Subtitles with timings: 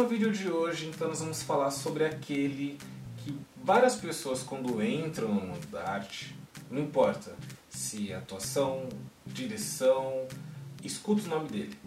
[0.00, 2.78] no vídeo de hoje, então, nós vamos falar sobre aquele
[3.18, 6.34] que várias pessoas, quando entram no mundo da arte,
[6.70, 7.36] não importa
[7.68, 8.88] se é atuação,
[9.26, 10.26] direção,
[10.82, 11.78] escuta o nome dele.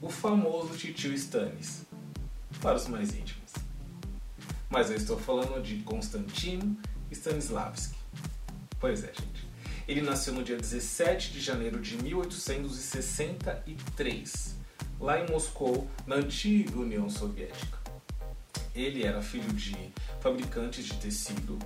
[0.00, 1.84] O famoso Titio Stannis,
[2.60, 3.52] para os mais íntimos.
[4.68, 6.76] Mas eu estou falando de Konstantino
[7.12, 7.96] Stanislavski.
[8.80, 9.46] Pois é, gente.
[9.86, 14.61] Ele nasceu no dia 17 de janeiro de 1863
[15.02, 17.76] lá em Moscou, na antiga União Soviética.
[18.72, 21.58] Ele era filho de fabricantes de tecido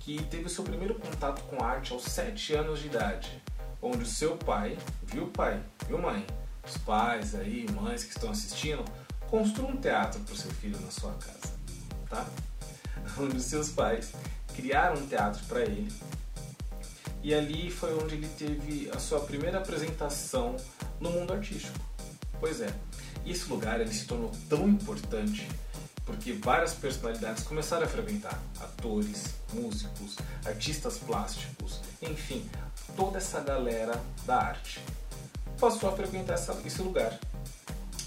[0.00, 3.40] que teve seu primeiro contato com arte aos 7 anos de idade,
[3.80, 6.26] onde o seu pai, viu pai, viu mãe,
[6.66, 8.84] os pais aí, mães que estão assistindo,
[9.28, 11.54] construam um teatro para o seu filho na sua casa,
[12.08, 12.26] tá?
[13.16, 14.12] Onde os seus pais
[14.54, 15.90] criaram um teatro para ele
[17.22, 20.56] e ali foi onde ele teve a sua primeira apresentação
[20.98, 21.78] no mundo artístico.
[22.40, 22.74] Pois é,
[23.26, 25.46] esse lugar ele se tornou tão importante
[26.04, 32.48] porque várias personalidades começaram a frequentar atores, músicos, artistas plásticos, enfim,
[32.96, 34.82] toda essa galera da arte
[35.60, 37.18] passou a frequentar essa, esse lugar.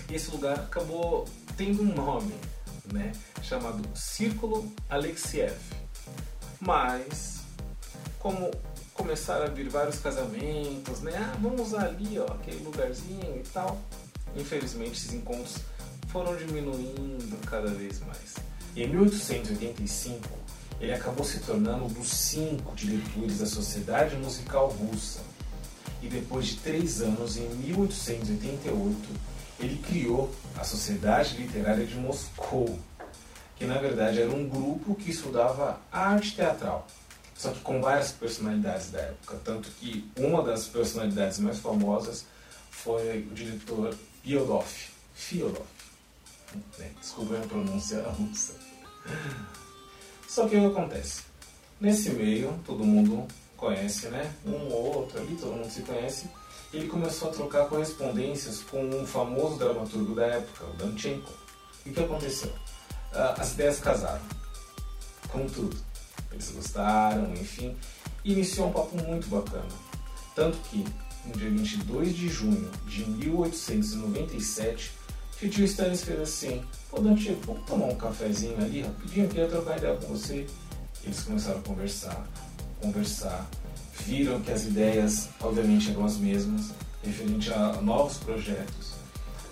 [0.09, 2.33] E esse lugar acabou tendo um nome,
[2.91, 3.11] né,
[3.41, 5.55] chamado Círculo Alexiev.
[6.59, 7.41] Mas,
[8.19, 8.51] como
[8.93, 13.79] começaram a vir vários casamentos, né, ah, vamos ali, ó, aquele lugarzinho e tal,
[14.35, 15.57] Infelizmente, esses encontros
[16.07, 18.35] foram diminuindo cada vez mais.
[18.75, 20.29] Em 1885,
[20.79, 25.21] ele acabou se tornando um dos cinco diretores da Sociedade Musical Russa.
[26.01, 28.97] E depois de três anos, em 1888,
[29.59, 32.77] ele criou a Sociedade Literária de Moscou,
[33.55, 36.87] que na verdade era um grupo que estudava arte teatral,
[37.35, 39.37] só que com várias personalidades da época.
[39.43, 42.25] Tanto que uma das personalidades mais famosas
[42.69, 44.65] foi o diretor Fyodov.
[45.13, 45.65] Fyodov.
[46.79, 48.53] É, desculpa a pronúncia russa.
[50.29, 51.23] Só que o que acontece?
[51.81, 54.33] Nesse meio, todo mundo conhece, né?
[54.45, 56.29] Um ou outro ali, todo mundo se conhece.
[56.73, 61.33] Ele começou a trocar correspondências com um famoso dramaturgo da época, o Danchenko.
[61.85, 62.51] E o que aconteceu?
[63.11, 64.23] Ah, as ideias casaram.
[65.27, 65.77] Com tudo.
[66.31, 67.75] Eles gostaram, enfim.
[68.23, 69.67] Iniciou um papo muito bacana.
[70.33, 70.85] Tanto que
[71.25, 74.91] no dia 22 de junho de 1897,
[75.49, 79.27] tio Stannis fez assim: Pô, Dante, vamos tomar um cafezinho ali rapidinho?
[79.27, 80.45] Queria trocar ideia com você.
[81.03, 82.27] Eles começaram a conversar,
[82.81, 83.49] conversar,
[84.05, 86.71] viram que as ideias, obviamente, eram as mesmas,
[87.03, 88.93] referente a novos projetos.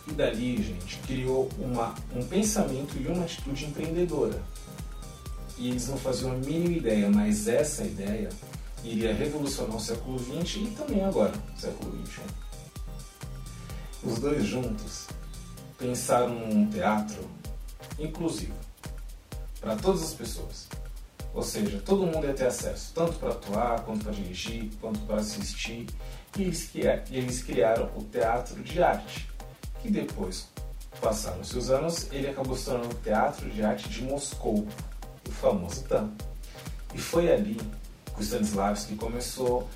[0.08, 4.42] E dali, gente, criou uma, um pensamento e uma atitude empreendedora.
[5.58, 8.30] E eles não faziam a mínima ideia, mas essa ideia
[8.84, 12.22] iria revolucionar o século XX e também agora, século XXI.
[14.04, 15.08] Os dois juntos
[15.78, 17.30] pensaram num teatro
[18.00, 18.56] inclusivo
[19.60, 20.68] para todas as pessoas.
[21.34, 25.18] Ou seja, todo mundo ia ter acesso, tanto para atuar, quanto para dirigir, quanto para
[25.18, 25.88] assistir.
[26.38, 29.30] E eles, criaram o Teatro de Arte,
[29.82, 30.50] que depois,
[31.00, 34.68] passaram-se os anos, ele acabou se tornando o Teatro de Arte de Moscou,
[35.28, 36.12] o famoso TAM.
[36.94, 37.58] E foi ali
[38.18, 39.68] o Stanislavski começou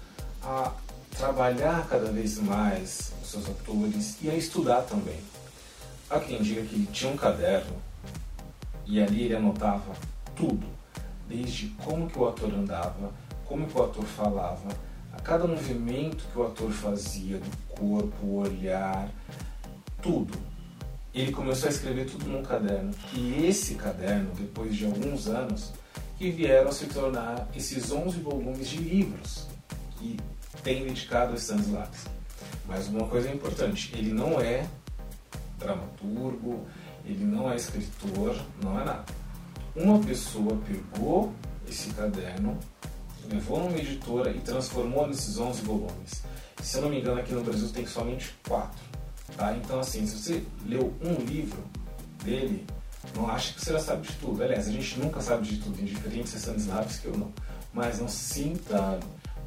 [0.44, 0.72] a
[1.18, 5.20] trabalhar cada vez mais os seus atores e a estudar também.
[6.10, 7.76] Há quem diga que ele tinha um caderno
[8.86, 9.94] e ali ele anotava
[10.36, 10.68] tudo,
[11.28, 13.12] desde como que o ator andava,
[13.46, 14.70] como que o ator falava,
[15.12, 19.10] a cada movimento que o ator fazia do corpo, olhar,
[20.02, 20.38] tudo.
[21.14, 22.94] Ele começou a escrever tudo num caderno.
[23.14, 25.72] E esse caderno, depois de alguns anos,
[26.18, 29.48] que vieram a se tornar esses 11 volumes de livros
[29.98, 30.18] que
[30.64, 32.10] tem dedicado a Stanislavski.
[32.68, 34.68] Mas uma coisa importante, ele não é
[35.60, 36.66] dramaturgo,
[37.06, 39.06] ele não é escritor, não é nada.
[39.76, 41.34] Uma pessoa pegou
[41.68, 42.58] esse caderno,
[43.30, 46.24] levou numa editora e transformou nesses 11 volumes.
[46.62, 48.84] Se eu não me engano, aqui no Brasil tem somente quatro.
[49.36, 49.56] Tá?
[49.56, 51.64] Então, assim, se você leu um livro
[52.24, 52.66] dele,
[53.16, 54.44] não acha que você já sabe de tudo.
[54.44, 57.34] Aliás, a gente nunca sabe de tudo, indiferente se é Stanislavski ou não.
[57.74, 59.00] Mas não sinta,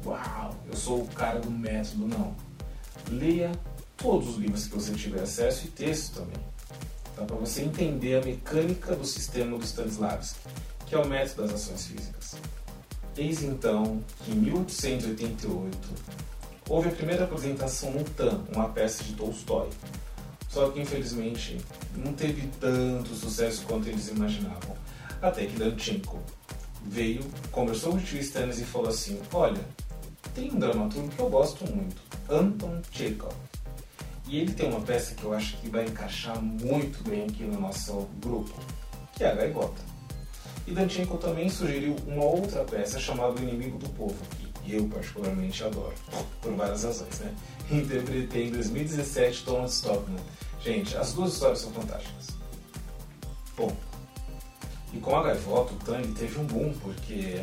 [0.05, 2.35] uau, eu sou o cara do método, não.
[3.09, 3.51] Leia
[3.97, 6.41] todos os livros que você tiver acesso e texto também.
[7.15, 7.25] Tá?
[7.25, 10.39] Para você entender a mecânica do sistema do Stanislavski,
[10.85, 12.35] que é o método das ações físicas.
[13.17, 15.77] Eis então que em 1888
[16.69, 19.69] houve a primeira apresentação no TAM, uma peça de Tolstói,
[20.49, 21.57] só que infelizmente
[21.95, 24.75] não teve tanto sucesso quanto eles imaginavam.
[25.21, 26.19] Até que Danchenko
[26.83, 29.61] veio, conversou com o tio Stannis e falou assim: Olha,
[30.33, 33.33] tem um dramaturgo que eu gosto muito, Anton Chekhov.
[34.27, 37.59] E ele tem uma peça que eu acho que vai encaixar muito bem aqui no
[37.59, 38.53] nosso grupo,
[39.15, 39.81] que é a Gaivota.
[40.67, 44.15] E Danchenko também sugeriu uma outra peça chamada O Inimigo do Povo,
[44.75, 45.93] eu particularmente adoro,
[46.41, 47.33] por várias razões, né?
[47.71, 50.19] Interpretei em 2017 Thomas Stockman.
[50.61, 52.27] Gente, as duas histórias são fantásticas.
[53.55, 53.75] Bom,
[54.93, 57.41] e com a Gaivota, o Tang teve um boom, porque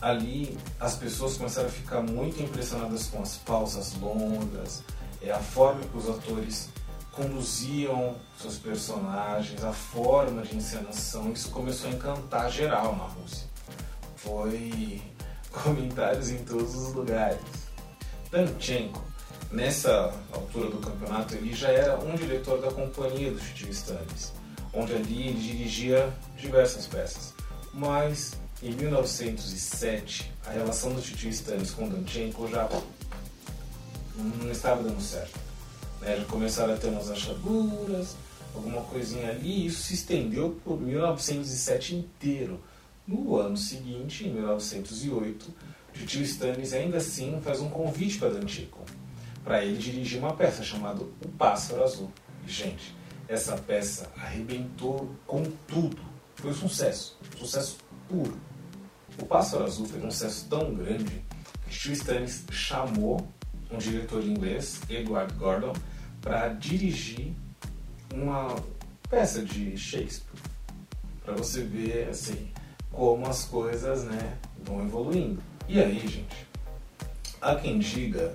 [0.00, 4.82] ali as pessoas começaram a ficar muito impressionadas com as pausas longas,
[5.22, 6.68] é, a forma que os atores
[7.12, 13.46] conduziam seus personagens, a forma de encenação, isso começou a encantar geral na Rússia.
[14.16, 15.00] Foi
[15.62, 17.40] comentários em todos os lugares.
[18.30, 19.02] Danchenko,
[19.50, 24.32] nessa altura do campeonato, ele já era um diretor da companhia do Tio Stannis,
[24.72, 27.32] onde ali ele dirigia diversas peças.
[27.72, 32.68] Mas em 1907, a relação do Tio Stannis com Danchenko já
[34.16, 35.38] não estava dando certo.
[36.00, 36.16] Né?
[36.16, 38.16] Já começaram a ter umas achaduras,
[38.54, 42.60] alguma coisinha ali, e isso se estendeu por 1907 inteiro.
[43.06, 45.54] No ano seguinte, em 1908,
[45.94, 48.82] o tio Stannis ainda assim faz um convite para Dantico,
[49.44, 52.10] para ele dirigir uma peça chamada O Pássaro Azul.
[52.46, 52.96] E, gente,
[53.28, 55.98] essa peça arrebentou com tudo.
[56.36, 57.76] Foi um sucesso, um sucesso
[58.08, 58.38] puro.
[59.18, 61.22] O Pássaro Azul teve um sucesso tão grande
[61.68, 63.28] que Tio Stannis chamou
[63.70, 65.74] um diretor inglês, Edward Gordon,
[66.22, 67.34] para dirigir
[68.14, 68.56] uma
[69.10, 70.40] peça de Shakespeare.
[71.22, 72.53] Para você ver assim
[72.94, 75.42] como as coisas né, vão evoluindo.
[75.68, 76.46] E aí, gente,
[77.40, 78.34] há quem diga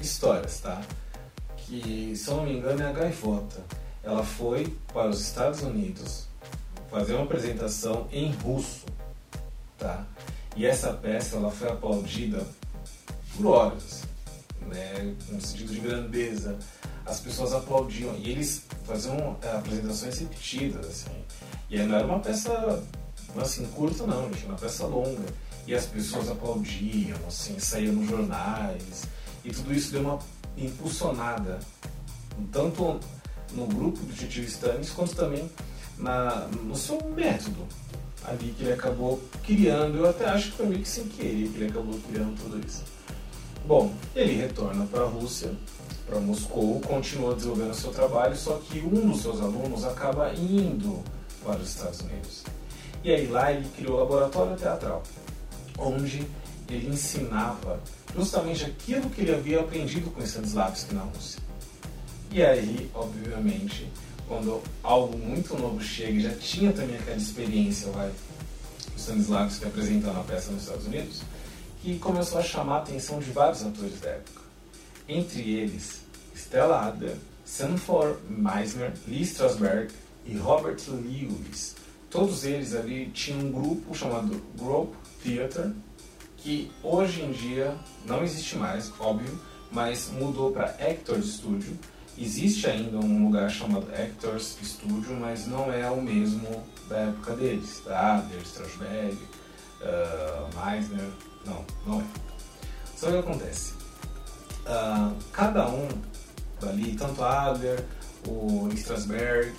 [0.00, 0.82] histórias, tá?
[1.56, 3.62] Que, se eu não me engano, é a Gaivota.
[4.02, 6.26] Ela foi para os Estados Unidos
[6.90, 8.84] fazer uma apresentação em russo,
[9.78, 10.04] tá?
[10.56, 12.44] E essa peça ela foi aplaudida
[13.36, 14.02] por horas
[14.66, 16.58] né, um sentido de grandeza.
[17.04, 21.24] As pessoas aplaudiam e eles faziam é, apresentações repetidas, assim.
[21.68, 22.82] E não era uma peça
[23.40, 25.26] assim curta não, gente, uma peça longa.
[25.66, 29.04] E as pessoas aplaudiam, assim, saíam nos jornais.
[29.44, 30.18] E tudo isso deu uma
[30.56, 31.60] impulsionada,
[32.50, 33.00] tanto
[33.52, 35.50] no grupo do Titio Stannis, quanto também
[35.98, 37.66] na, no seu método
[38.24, 39.98] ali que ele acabou criando.
[39.98, 42.82] Eu até acho que foi meio que sem querer que ele acabou criando tudo isso.
[43.66, 45.52] Bom, ele retorna para a Rússia,
[46.06, 51.02] para Moscou, continua desenvolvendo seu trabalho, só que um dos seus alunos acaba indo
[51.44, 52.42] para os Estados Unidos.
[53.04, 55.02] E aí lá ele criou o laboratório teatral,
[55.78, 56.26] onde
[56.68, 57.80] ele ensinava
[58.14, 61.40] justamente aquilo que ele havia aprendido com Stanislavski na Rússia.
[62.30, 63.90] E aí, obviamente,
[64.28, 70.22] quando algo muito novo chega, já tinha também aquela experiência, vai, o Stanislavski apresentando a
[70.22, 71.22] peça nos Estados Unidos,
[71.82, 74.40] que começou a chamar a atenção de vários atores da época.
[75.08, 76.02] Entre eles,
[76.34, 79.92] Stella Adler, Sanford Meisner, Lee Strasberg
[80.24, 81.74] e Robert Lewis.
[82.12, 84.92] Todos eles ali tinham um grupo chamado Group
[85.24, 85.72] Theater,
[86.36, 87.74] que hoje em dia
[88.04, 91.78] não existe mais, óbvio, mas mudou para Actors Studio.
[92.18, 97.80] Existe ainda um lugar chamado Actors Studio, mas não é o mesmo da época deles,
[97.86, 99.16] da Adler, Strasberg,
[99.80, 101.08] uh, Meisner,
[101.46, 102.04] não, não é.
[102.94, 103.72] Só que acontece.
[104.66, 105.88] Uh, cada um
[106.60, 107.82] dali, tanto Adler,
[108.28, 109.54] o Strasberg,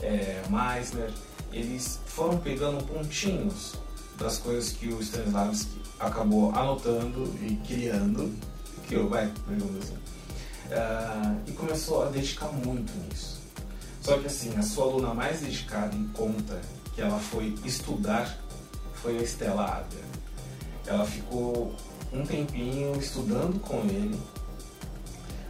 [0.00, 1.10] é, Meissner,
[1.52, 3.74] eles foram pegando pontinhos
[4.16, 8.34] das coisas que o Stanislavski acabou anotando e criando,
[8.86, 13.38] criou, vai, digamos assim, uh, e começou a dedicar muito nisso.
[14.00, 16.60] Só que assim, a sua aluna mais dedicada em conta
[16.94, 18.38] que ela foi estudar
[18.94, 20.04] foi a Stella Adler.
[20.86, 21.74] Ela ficou
[22.12, 24.18] um tempinho estudando com ele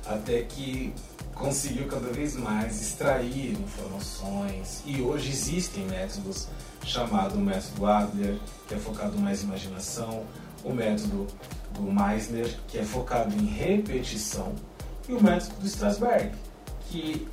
[0.04, 0.92] até que
[1.38, 6.48] conseguiu cada vez mais extrair informações e hoje existem métodos
[6.84, 10.24] chamado método Adler que é focado mais em imaginação
[10.64, 11.28] o método
[11.74, 14.52] do Meissner que é focado em repetição
[15.08, 16.32] e o método do Strasberg
[16.90, 17.28] que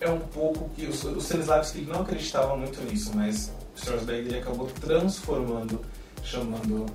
[0.00, 5.80] é um pouco que os, Stanislavski não acreditava muito nisso mas Strasberg ele acabou transformando
[6.24, 6.86] chamando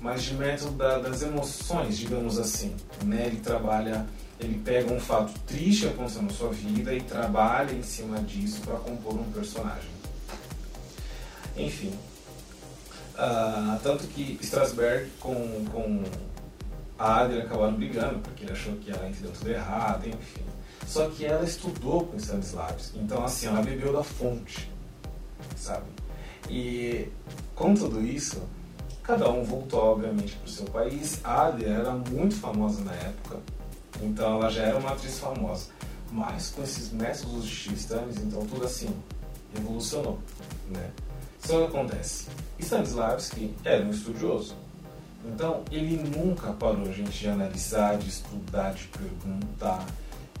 [0.00, 2.74] mas de método da, das emoções, digamos assim.
[3.04, 3.26] Né?
[3.26, 4.06] Ele trabalha,
[4.40, 8.60] ele pega um fato triste que aconteceu na sua vida e trabalha em cima disso
[8.62, 9.90] para compor um personagem.
[11.56, 11.92] Enfim,
[13.14, 16.02] uh, tanto que Strasberg com, com
[16.98, 20.44] a Adler acabaram brigando porque ele achou que ela entendeu tudo errado, enfim.
[20.86, 24.70] Só que ela estudou com Stanislavski, então assim, ela bebeu da fonte,
[25.56, 25.86] sabe?
[26.48, 27.08] E
[27.54, 28.42] com tudo isso,
[29.10, 31.18] Cada um voltou, obviamente, para o seu país.
[31.24, 33.38] A Adler era muito famosa na época.
[34.02, 35.68] Então ela já era uma atriz famosa.
[36.12, 38.90] Mas com esses métodos de Steve Stannis, então tudo assim,
[39.54, 40.18] revolucionou.
[40.68, 40.90] Né?
[41.38, 42.26] Só que acontece,
[42.58, 44.56] Stanislavski era um estudioso.
[45.24, 49.86] Então ele nunca parou, gente, de analisar, de estudar, de perguntar,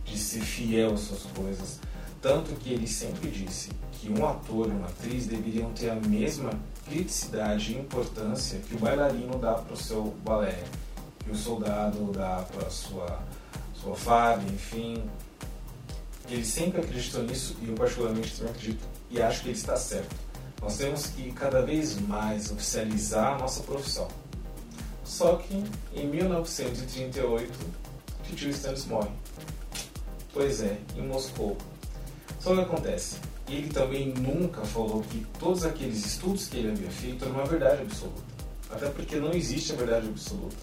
[0.04, 1.80] de ser fiel às suas coisas.
[2.20, 6.50] Tanto que ele sempre disse que um ator e uma atriz deveriam ter a mesma
[6.86, 10.64] criticidade e importância que o bailarino dá para o seu balé,
[11.30, 13.20] o soldado dá para sua,
[13.74, 15.02] sua farda, enfim.
[16.28, 20.14] Ele sempre acreditou nisso e eu particularmente também acredito e acho que ele está certo.
[20.60, 24.08] Nós temos que cada vez mais oficializar a nossa profissão.
[25.04, 27.52] Só que em 1938,
[28.36, 29.10] Tio Stannis morre.
[30.32, 31.56] Pois é, em Moscou.
[32.38, 33.16] Só que acontece,
[33.48, 37.82] ele também nunca falou que todos aqueles estudos que ele havia feito eram uma verdade
[37.82, 38.22] absoluta.
[38.70, 40.56] Até porque não existe a verdade absoluta.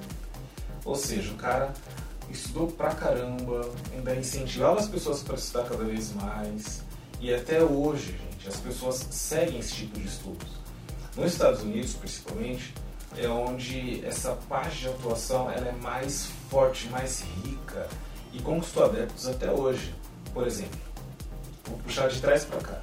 [0.87, 1.73] Ou seja, o cara
[2.29, 6.81] estudou pra caramba, ainda incentivava as pessoas para estudar cada vez mais.
[7.19, 10.47] E até hoje, gente, as pessoas seguem esse tipo de estudos.
[11.13, 12.73] Nos Estados Unidos, principalmente,
[13.17, 17.89] é onde essa parte de atuação ela é mais forte, mais rica
[18.31, 19.93] e conquistou adeptos até hoje.
[20.33, 20.79] Por exemplo,
[21.65, 22.81] vou puxar de trás para cá.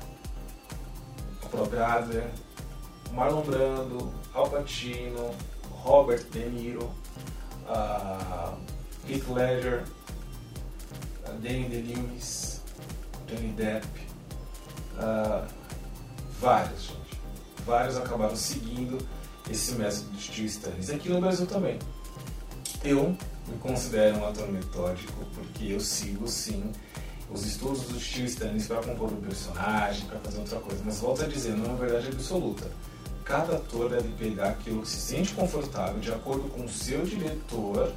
[1.42, 2.28] O próprio Adler,
[3.12, 5.34] Marlon Brando, Al Pacino,
[5.70, 6.92] Robert De Niro,
[7.68, 8.56] uh,
[9.08, 9.84] Heath Ledger,
[11.26, 12.60] uh, Danny DeLuise,
[13.26, 13.86] Johnny Depp,
[14.98, 15.46] uh,
[16.40, 17.20] vários, gente.
[17.66, 18.98] Vários acabaram seguindo
[19.50, 20.90] esse método de Steve Stannis.
[20.90, 21.78] Aqui no Brasil também.
[22.82, 23.16] Eu
[23.48, 26.72] me considero um ator metódico porque eu sigo sim
[27.30, 30.82] os estudos do Steve Stannis para compor um personagem, para fazer outra coisa.
[30.84, 32.70] Mas volto a dizer, não é uma verdade absoluta.
[33.24, 37.92] Cada ator deve pegar aquilo que se sente confortável de acordo com o seu diretor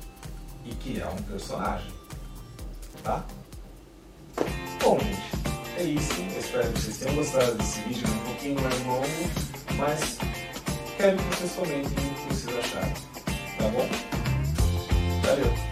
[0.65, 1.91] e criar um personagem.
[3.03, 3.25] Tá?
[4.81, 5.21] Bom, gente,
[5.77, 6.13] é isso.
[6.21, 9.07] Eu espero que vocês tenham gostado desse vídeo, um pouquinho mais longo,
[9.77, 10.17] mas
[10.95, 12.93] quero que vocês comentem o que vocês acharam.
[13.57, 13.89] Tá bom?
[15.23, 15.66] Valeu!